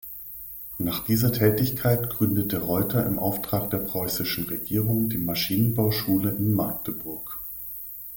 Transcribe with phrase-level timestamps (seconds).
[0.79, 7.39] Nach dieser Tätigkeit gründete Reuter im Auftrag der preußischen Regierung die Maschinenbauschule in Magdeburg.